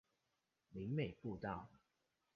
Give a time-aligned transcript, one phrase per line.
[0.71, 1.69] 林美步道